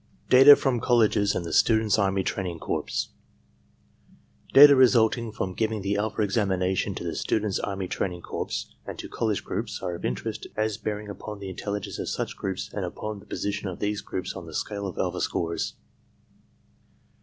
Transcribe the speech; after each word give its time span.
DATA 0.31 0.55
FROM 0.55 0.79
COLLEGES 0.79 1.35
AND 1.35 1.45
THE 1.45 1.53
STUDENTS* 1.53 1.99
ARMY 1.99 2.23
TRAINING 2.23 2.57
CORPS 2.57 3.09
Data 4.51 4.75
resulting 4.75 5.31
from 5.31 5.53
giving 5.53 5.83
the 5.83 5.95
alpha 5.95 6.23
examination 6.23 6.95
to 6.95 7.03
the 7.03 7.15
Students' 7.15 7.59
Army 7.59 7.87
Training 7.87 8.21
Corps 8.23 8.65
and 8.87 8.97
to 8.97 9.07
college 9.07 9.43
groups 9.43 9.79
are 9.83 9.93
of 9.93 10.03
interest 10.03 10.47
as 10.57 10.79
bearing 10.79 11.07
upon 11.07 11.37
the 11.37 11.49
intelligence 11.49 11.99
of 11.99 12.09
such 12.09 12.35
groups 12.35 12.67
and 12.73 12.83
upon 12.83 13.19
the 13.19 13.27
position 13.27 13.67
of 13.67 13.77
these 13.77 14.01
groups 14.01 14.33
on 14.33 14.47
the 14.47 14.55
scale 14.55 14.87
of 14.87 14.97
alpha 14.97 15.21
scores. 15.21 15.75